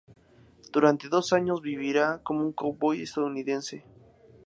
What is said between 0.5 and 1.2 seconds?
Durante